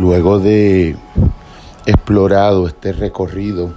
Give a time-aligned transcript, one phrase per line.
[0.00, 0.96] Luego de
[1.84, 3.74] explorado este recorrido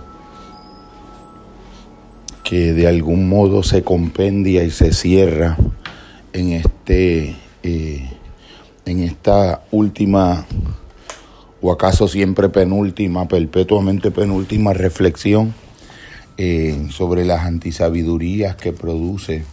[2.45, 5.57] que de algún modo se compendia y se cierra
[6.31, 8.09] en este eh,
[8.85, 10.45] en esta última
[11.61, 15.53] o acaso siempre penúltima, perpetuamente penúltima reflexión
[16.37, 19.43] eh, sobre las antisabidurías que produce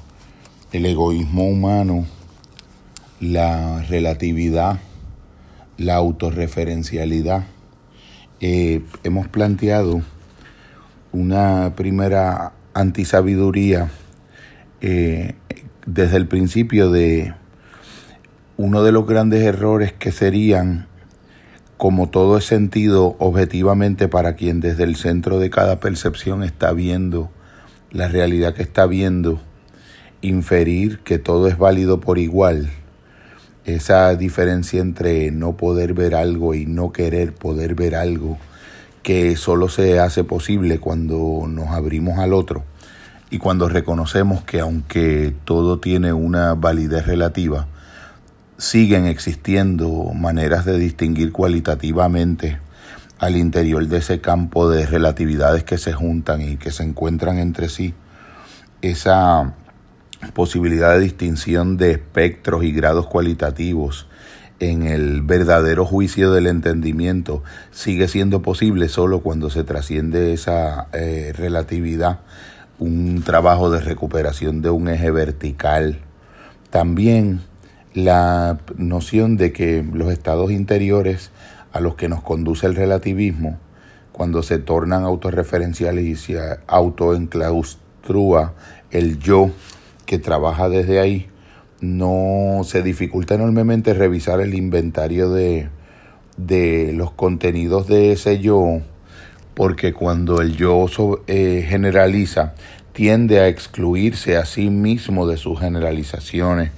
[0.71, 2.07] el egoísmo humano,
[3.19, 4.79] la relatividad,
[5.81, 7.45] la autorreferencialidad.
[8.41, 10.03] Eh, hemos planteado
[11.11, 13.91] una primera antisabiduría
[14.83, 15.35] eh,
[15.87, 17.33] desde el principio de
[18.59, 20.87] uno de los grandes errores que serían,
[21.79, 27.31] como todo es sentido objetivamente para quien desde el centro de cada percepción está viendo
[27.91, 29.41] la realidad que está viendo,
[30.21, 32.71] inferir que todo es válido por igual.
[33.75, 38.39] Esa diferencia entre no poder ver algo y no querer poder ver algo,
[39.03, 42.65] que solo se hace posible cuando nos abrimos al otro
[43.31, 47.69] y cuando reconocemos que aunque todo tiene una validez relativa,
[48.59, 52.59] siguen existiendo maneras de distinguir cualitativamente
[53.19, 57.69] al interior de ese campo de relatividades que se juntan y que se encuentran entre
[57.69, 57.95] sí,
[58.83, 59.55] esa
[60.35, 64.07] posibilidad de distinción de espectros y grados cualitativos
[64.61, 71.33] en el verdadero juicio del entendimiento sigue siendo posible solo cuando se trasciende esa eh,
[71.35, 72.21] relatividad,
[72.79, 76.01] un trabajo de recuperación de un eje vertical.
[76.69, 77.41] También
[77.95, 81.31] la noción de que los estados interiores
[81.73, 83.59] a los que nos conduce el relativismo,
[84.13, 88.53] cuando se tornan autorreferenciales y se autoenclaustrúa
[88.91, 89.51] el yo
[90.11, 91.29] que trabaja desde ahí,
[91.81, 95.69] no se dificulta enormemente revisar el inventario de,
[96.37, 98.81] de los contenidos de ese yo,
[99.55, 100.87] porque cuando el yo
[101.29, 102.55] eh, generaliza,
[102.93, 106.73] tiende a excluirse a sí mismo de sus generalizaciones.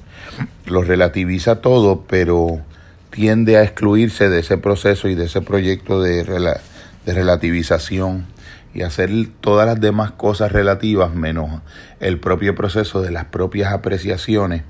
[0.66, 2.60] Lo relativiza todo, pero
[3.09, 8.26] tiende a excluirse de ese proceso y de ese proyecto de, de relativización
[8.75, 9.10] y hacer
[9.41, 11.60] todas las demás cosas relativas menos
[12.00, 14.62] el propio proceso de las propias apreciaciones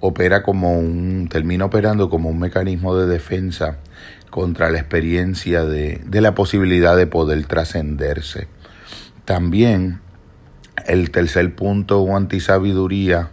[0.00, 3.78] opera como un termina operando como un mecanismo de defensa
[4.30, 8.48] contra la experiencia de, de la posibilidad de poder trascenderse.
[9.24, 10.00] También
[10.86, 13.30] el tercer punto o antisabiduría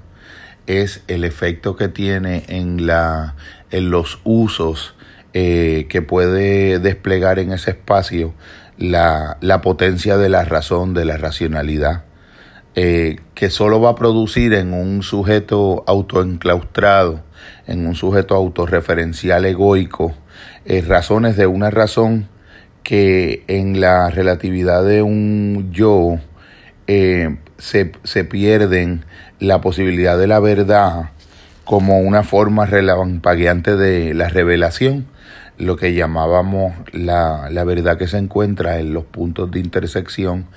[0.66, 3.35] es el efecto que tiene en, la,
[3.69, 4.95] en los usos
[5.34, 8.34] eh, que puede desplegar en ese espacio
[8.78, 12.03] la, la, potencia de la razón, de la racionalidad,
[12.75, 17.22] eh, que solo va a producir en un sujeto autoenclaustrado,
[17.67, 20.13] en un sujeto autorreferencial egoico,
[20.66, 22.28] eh, razones de una razón
[22.83, 26.17] que en la relatividad de un yo
[27.57, 29.06] se, se pierden
[29.39, 31.12] la posibilidad de la verdad
[31.63, 35.06] como una forma relampagueante de la revelación,
[35.57, 40.47] lo que llamábamos la, la, verdad que se encuentra en los puntos de intersección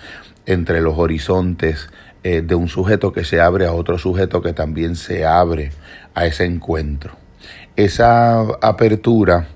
[0.47, 1.89] entre los horizontes
[2.23, 5.71] eh, de un sujeto que se abre a otro sujeto que también se abre
[6.15, 7.17] a ese encuentro.
[7.77, 9.47] Esa apertura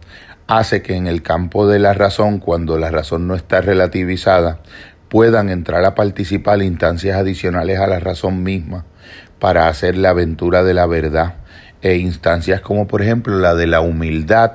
[0.46, 4.60] hace que en el campo de la razón, cuando la razón no está relativizada,
[5.08, 8.84] puedan entrar a participar instancias adicionales a la razón misma
[9.38, 11.34] para hacer la aventura de la verdad
[11.82, 14.52] e instancias como por ejemplo la de la humildad,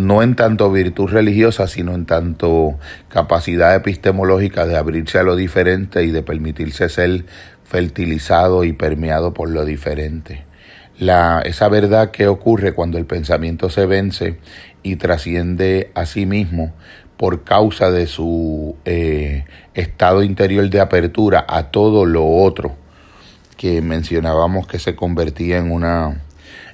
[0.00, 2.78] no en tanto virtud religiosa, sino en tanto
[3.08, 7.24] capacidad epistemológica de abrirse a lo diferente y de permitirse ser
[7.64, 10.44] fertilizado y permeado por lo diferente.
[10.98, 14.38] La, esa verdad que ocurre cuando el pensamiento se vence
[14.82, 16.72] y trasciende a sí mismo
[17.16, 19.44] por causa de su eh,
[19.74, 22.76] estado interior de apertura a todo lo otro
[23.56, 26.22] que mencionábamos que se convertía en una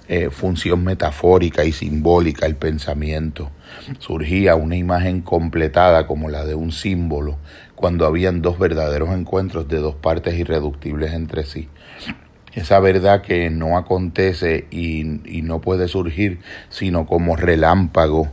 [0.09, 3.51] eh, función metafórica y simbólica el pensamiento.
[3.99, 7.39] Surgía una imagen completada como la de un símbolo
[7.75, 11.69] cuando habían dos verdaderos encuentros de dos partes irreductibles entre sí.
[12.55, 18.29] Esa verdad que no acontece y, y no puede surgir sino como relámpago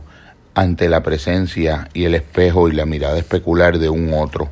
[0.54, 4.50] ante la presencia y el espejo y la mirada especular de un otro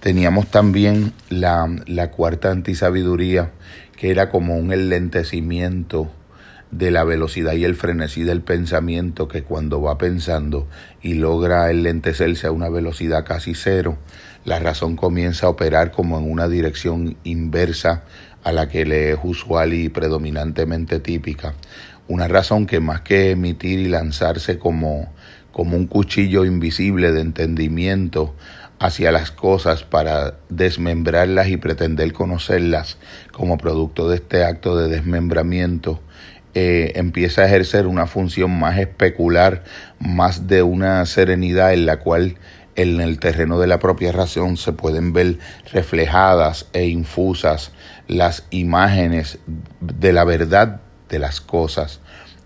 [0.00, 3.50] Teníamos también la, la cuarta antisabiduría,
[3.96, 6.10] que era como un enlentecimiento
[6.70, 10.68] de la velocidad y el frenesí del pensamiento que cuando va pensando
[11.02, 13.98] y logra enlentecerse a una velocidad casi cero,
[14.44, 18.04] la razón comienza a operar como en una dirección inversa
[18.44, 21.54] a la que le es usual y predominantemente típica.
[22.08, 25.12] Una razón que más que emitir y lanzarse como,
[25.52, 28.34] como un cuchillo invisible de entendimiento
[28.78, 32.96] hacia las cosas para desmembrarlas y pretender conocerlas
[33.30, 36.00] como producto de este acto de desmembramiento,
[36.54, 39.62] eh, empieza a ejercer una función más especular,
[39.98, 42.36] más de una serenidad en la cual
[42.76, 45.38] en el terreno de la propia razón se pueden ver
[45.72, 47.72] reflejadas e infusas
[48.08, 49.38] las imágenes
[49.80, 52.00] de la verdad de las cosas.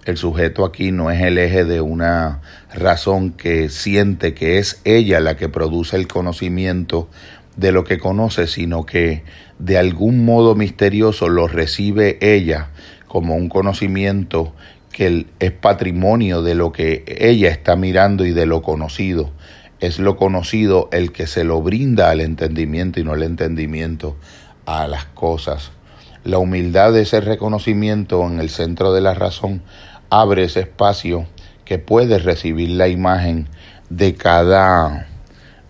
[0.04, 2.42] El sujeto aquí no es el eje de una
[2.74, 7.08] razón que siente que es ella la que produce el conocimiento
[7.56, 9.24] de lo que conoce, sino que
[9.58, 12.70] de algún modo misterioso lo recibe ella
[13.14, 14.54] como un conocimiento
[14.90, 19.30] que es patrimonio de lo que ella está mirando y de lo conocido.
[19.78, 24.16] Es lo conocido el que se lo brinda al entendimiento y no el entendimiento
[24.66, 25.70] a las cosas.
[26.24, 29.62] La humildad de ese reconocimiento en el centro de la razón
[30.10, 31.24] abre ese espacio
[31.64, 33.46] que puede recibir la imagen
[33.90, 35.06] de cada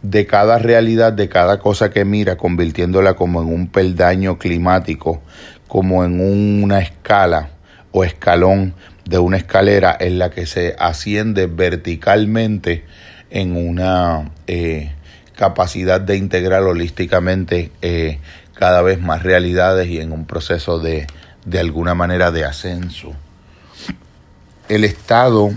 [0.00, 5.22] de cada realidad, de cada cosa que mira, convirtiéndola como en un peldaño climático
[5.74, 7.48] como en una escala
[7.90, 8.74] o escalón
[9.06, 12.84] de una escalera en la que se asciende verticalmente
[13.28, 14.92] en una eh,
[15.34, 18.20] capacidad de integrar holísticamente eh,
[18.54, 21.08] cada vez más realidades y en un proceso de,
[21.44, 23.12] de alguna manera de ascenso.
[24.68, 25.50] El estado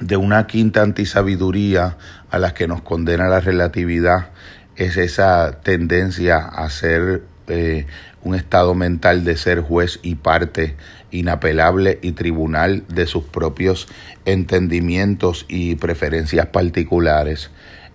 [0.00, 1.96] de una quinta antisabiduría
[2.30, 4.32] a la que nos condena la relatividad
[4.76, 7.86] es esa tendencia a ser eh,
[8.22, 10.76] un estado mental de ser juez y parte
[11.10, 13.88] inapelable y tribunal de sus propios
[14.24, 17.50] entendimientos y preferencias particulares,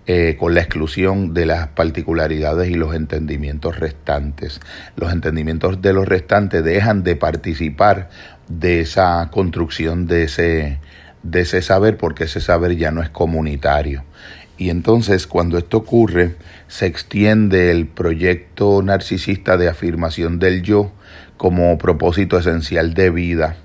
[0.08, 4.60] eh, con la exclusión de las particularidades y los entendimientos restantes.
[4.94, 8.08] Los entendimientos de los restantes dejan de participar
[8.46, 10.78] de esa construcción de ese,
[11.24, 14.04] de ese saber porque ese saber ya no es comunitario.
[14.58, 16.36] Y entonces cuando esto ocurre,
[16.68, 20.90] se extiende el proyecto narcisista de afirmación del yo
[21.36, 23.56] como propósito esencial de vida.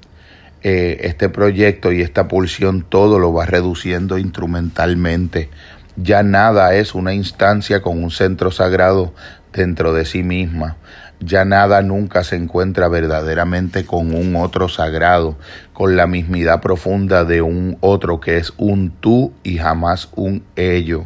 [0.64, 5.50] Eh, este proyecto y esta pulsión todo lo va reduciendo instrumentalmente.
[5.96, 9.14] Ya nada es una instancia con un centro sagrado
[9.54, 10.78] dentro de sí misma.
[11.24, 15.38] Ya nada nunca se encuentra verdaderamente con un otro sagrado,
[15.72, 21.06] con la mismidad profunda de un otro que es un tú y jamás un ello.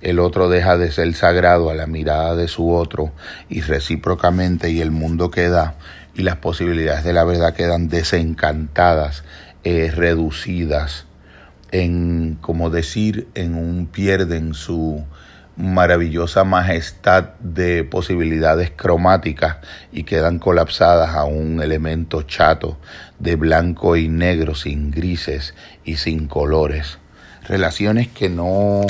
[0.00, 3.12] El otro deja de ser sagrado a la mirada de su otro
[3.50, 5.74] y recíprocamente y el mundo queda
[6.14, 9.24] y las posibilidades de la verdad quedan desencantadas,
[9.62, 11.04] eh, reducidas
[11.70, 15.04] en, como decir, en un pierden su,
[15.60, 19.58] maravillosa majestad de posibilidades cromáticas
[19.92, 22.78] y quedan colapsadas a un elemento chato
[23.18, 25.54] de blanco y negro sin grises
[25.84, 26.98] y sin colores.
[27.46, 28.86] Relaciones que no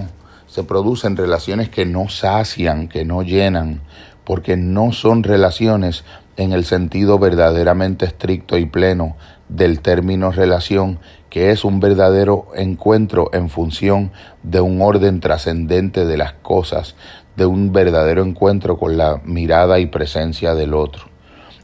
[0.46, 3.80] se producen, relaciones que no sacian, que no llenan,
[4.24, 6.04] porque no son relaciones
[6.36, 9.16] en el sentido verdaderamente estricto y pleno
[9.48, 11.00] del término relación
[11.30, 14.10] que es un verdadero encuentro en función
[14.42, 16.96] de un orden trascendente de las cosas,
[17.36, 21.04] de un verdadero encuentro con la mirada y presencia del otro.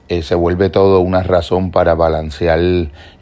[0.08, 2.60] Eh, se vuelve todo una razón para balancear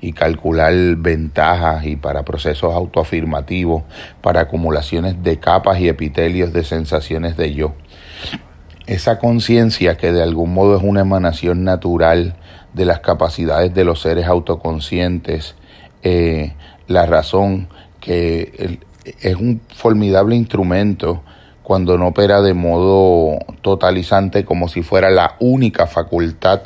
[0.02, 3.84] y calcular ventajas y para procesos autoafirmativos,
[4.20, 7.72] para acumulaciones de capas y epitelios de sensaciones de yo.
[8.86, 12.36] Esa conciencia que de algún modo es una emanación natural
[12.74, 15.55] de las capacidades de los seres autoconscientes,
[16.05, 16.53] eh,
[16.87, 17.69] la razón
[17.99, 18.79] que
[19.23, 21.23] es un formidable instrumento
[21.63, 26.61] cuando no opera de modo totalizante como si fuera la única facultad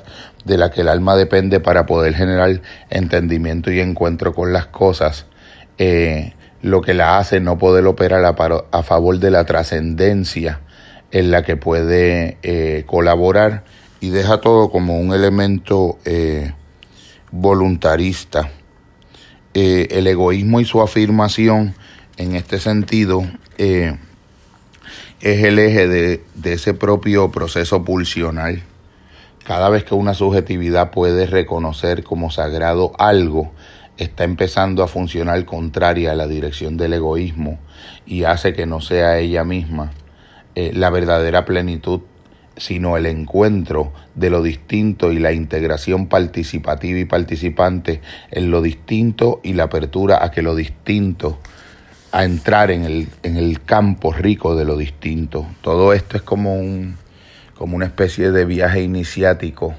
[0.45, 5.27] de la que el alma depende para poder generar entendimiento y encuentro con las cosas,
[5.79, 10.63] eh, lo que la hace no poder operar a, favor de la trascendencia
[11.13, 13.63] en la que puede eh, colaborar
[14.01, 15.99] y deja todo como un elemento
[17.31, 18.51] voluntarista
[19.55, 21.75] eh, el egoísmo y su afirmación
[22.17, 23.23] en este sentido
[23.59, 23.97] eh,
[25.21, 28.63] es el eje de, de ese propio proceso pulsional.
[29.45, 33.53] Cada vez que una subjetividad puede reconocer como sagrado algo,
[33.97, 37.59] está empezando a funcionar contraria a la dirección del egoísmo
[38.07, 39.93] y hace que no sea ella misma
[40.55, 42.01] eh, la verdadera plenitud
[42.59, 48.01] sino el encuentro de lo distinto y la integración participativa y participante
[48.31, 51.39] en lo distinto y la apertura a que lo distinto,
[52.13, 55.47] a entrar en el, en el campo rico de lo distinto.
[55.61, 56.97] Todo esto es como, un,
[57.55, 59.75] como una especie de viaje iniciático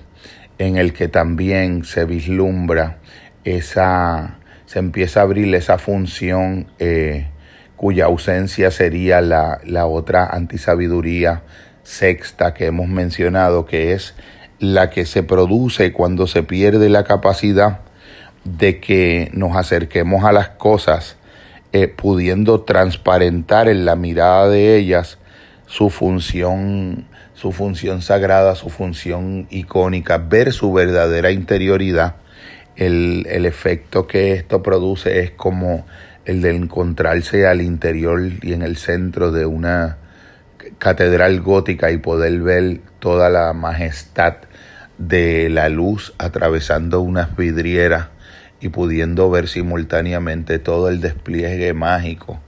[0.57, 2.99] en el que también se vislumbra
[3.43, 7.27] esa, se empieza a abrir esa función eh,
[7.75, 11.43] cuya ausencia sería la, la otra antisabiduría
[11.89, 14.13] sexta que hemos mencionado, que es
[14.59, 17.79] la que se produce cuando se pierde la capacidad
[18.43, 21.17] de que nos acerquemos a las cosas,
[21.71, 25.17] eh, pudiendo transparentar en la mirada de ellas
[25.65, 32.15] su función, su función sagrada, su función icónica, ver su verdadera interioridad.
[32.75, 35.85] El, el efecto que esto produce es como
[36.25, 39.97] el de encontrarse al interior y en el centro de una
[40.77, 44.35] catedral gótica y poder ver toda la majestad
[44.97, 48.07] de la luz atravesando unas vidrieras
[48.61, 52.41] y pudiendo ver simultáneamente todo el despliegue mágico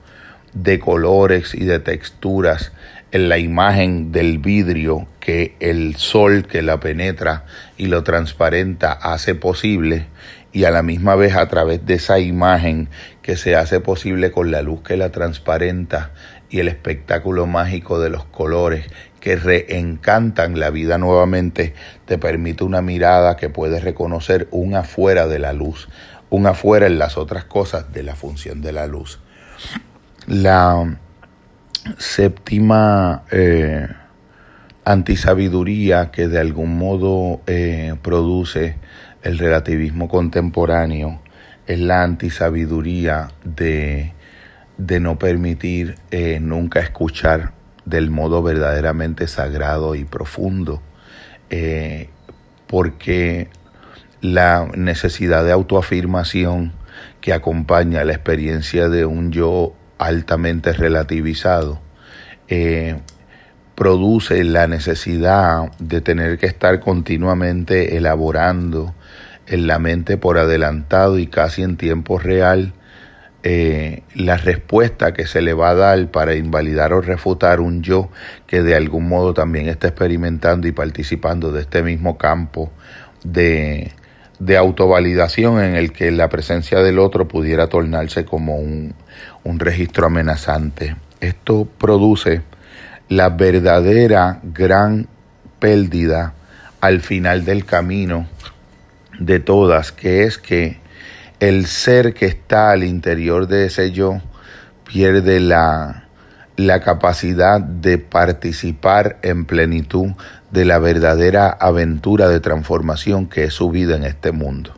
[0.53, 2.73] de colores y de texturas
[3.11, 7.45] en la imagen del vidrio que el sol que la penetra
[7.77, 10.07] y lo transparenta hace posible
[10.53, 12.89] y a la misma vez a través de esa imagen
[13.21, 16.11] que se hace posible con la luz que la transparenta
[16.51, 18.85] y el espectáculo mágico de los colores
[19.21, 21.73] que reencantan la vida nuevamente,
[22.05, 25.87] te permite una mirada que puedes reconocer un afuera de la luz,
[26.29, 29.19] un afuera en las otras cosas de la función de la luz.
[30.27, 30.97] La
[31.97, 33.87] séptima eh,
[34.83, 38.75] antisabiduría que de algún modo eh, produce
[39.23, 41.21] el relativismo contemporáneo
[41.67, 44.13] es la antisabiduría de,
[44.87, 47.51] de no permitir eh, nunca escuchar
[47.85, 50.81] del modo verdaderamente sagrado y profundo,
[51.51, 52.09] eh,
[52.65, 53.49] porque
[54.21, 56.73] la necesidad de autoafirmación
[57.21, 61.79] que acompaña la experiencia de un yo altamente relativizado
[62.47, 62.99] eh,
[63.75, 68.95] produce la necesidad de tener que estar continuamente elaborando
[69.45, 72.73] en la mente por adelantado y casi en tiempo real
[73.43, 78.09] eh, la respuesta que se le va a dar para invalidar o refutar un yo
[78.45, 82.71] que de algún modo también está experimentando y participando de este mismo campo
[83.23, 83.93] de,
[84.37, 88.93] de autovalidación en el que la presencia del otro pudiera tornarse como un,
[89.43, 90.95] un registro amenazante.
[91.19, 92.41] Esto produce
[93.09, 95.07] la verdadera gran
[95.59, 96.33] pérdida
[96.79, 98.27] al final del camino
[99.19, 100.80] de todas, que es que
[101.41, 104.21] el ser que está al interior de ese yo
[104.85, 106.05] pierde la,
[106.55, 110.11] la capacidad de participar en plenitud
[110.51, 114.75] de la verdadera aventura de transformación que es su vida en este mundo,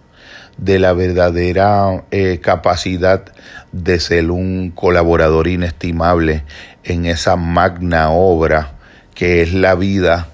[0.58, 3.26] de la verdadera eh, capacidad
[3.74, 6.46] de ser un colaborador inestimable
[6.86, 8.76] en esa magna obra
[9.16, 10.30] que es la vida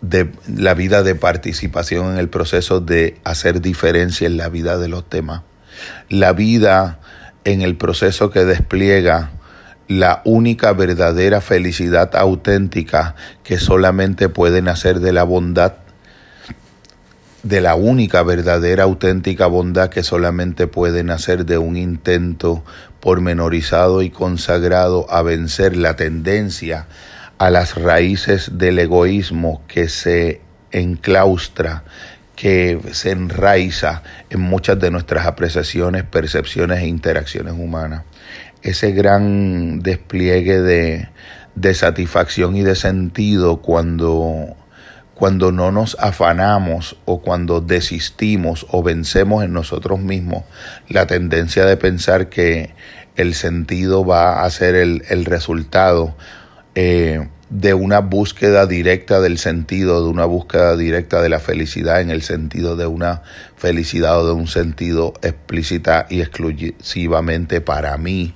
[0.00, 4.86] de la vida de participación en el proceso de hacer diferencia en la vida de
[4.86, 5.42] los demás
[6.08, 6.98] la vida
[7.44, 9.30] en el proceso que despliega
[9.88, 15.74] la única verdadera felicidad auténtica que solamente puede nacer de la bondad,
[17.42, 22.64] de la única verdadera auténtica bondad que solamente puede nacer de un intento
[23.00, 26.86] pormenorizado y consagrado a vencer la tendencia
[27.38, 31.82] a las raíces del egoísmo que se enclaustra
[32.42, 38.02] que se enraiza en muchas de nuestras apreciaciones, percepciones e interacciones humanas.
[38.62, 41.08] Ese gran despliegue de,
[41.54, 44.56] de satisfacción y de sentido cuando,
[45.14, 50.42] cuando no nos afanamos o cuando desistimos o vencemos en nosotros mismos
[50.88, 52.74] la tendencia de pensar que
[53.14, 56.16] el sentido va a ser el, el resultado
[56.74, 62.08] eh, de una búsqueda directa del sentido, de una búsqueda directa de la felicidad en
[62.08, 63.22] el sentido de una
[63.56, 68.34] felicidad o de un sentido explícita y exclusivamente para mí,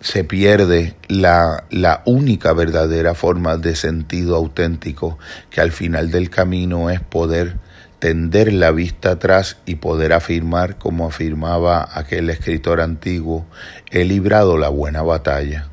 [0.00, 5.18] se pierde la, la única verdadera forma de sentido auténtico
[5.50, 7.56] que al final del camino es poder
[8.00, 13.46] tender la vista atrás y poder afirmar, como afirmaba aquel escritor antiguo,
[13.92, 15.68] he librado la buena batalla.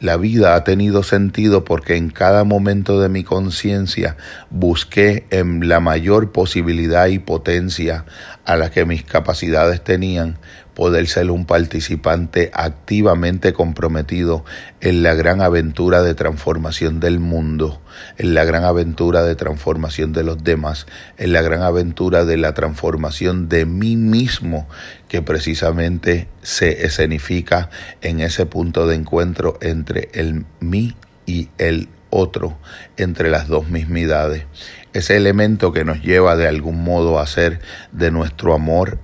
[0.00, 4.16] La vida ha tenido sentido porque en cada momento de mi conciencia
[4.48, 8.06] busqué en la mayor posibilidad y potencia
[8.46, 10.38] a la que mis capacidades tenían
[10.74, 14.44] poder ser un participante activamente comprometido
[14.80, 17.80] en la gran aventura de transformación del mundo,
[18.18, 20.86] en la gran aventura de transformación de los demás,
[21.18, 24.68] en la gran aventura de la transformación de mí mismo,
[25.08, 30.96] que precisamente se escenifica en ese punto de encuentro entre el mí
[31.26, 32.58] y el otro,
[32.96, 34.44] entre las dos mismidades.
[34.92, 37.60] Ese elemento que nos lleva de algún modo a hacer
[37.92, 38.98] de nuestro amor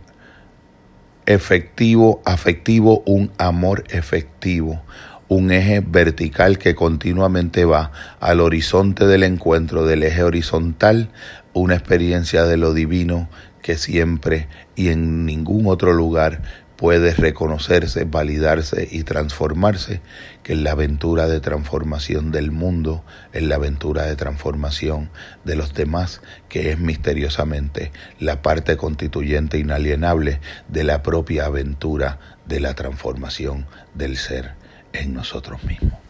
[1.26, 4.82] efectivo, afectivo, un amor efectivo,
[5.28, 7.90] un eje vertical que continuamente va
[8.20, 11.10] al horizonte del encuentro del eje horizontal,
[11.52, 13.28] una experiencia de lo divino
[13.60, 16.42] que siempre y en ningún otro lugar
[16.76, 20.00] puede reconocerse, validarse y transformarse,
[20.46, 25.10] que es la aventura de transformación del mundo, es la aventura de transformación
[25.42, 30.38] de los demás, que es misteriosamente la parte constituyente inalienable
[30.68, 34.52] de la propia aventura de la transformación del ser
[34.92, 36.05] en nosotros mismos.